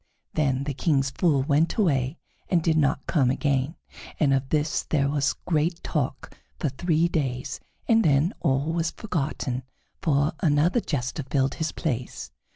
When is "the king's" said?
0.63-1.11